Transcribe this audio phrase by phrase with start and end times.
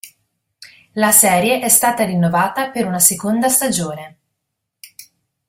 [0.95, 4.17] La serie è stata rinnovata per una seconda stagione.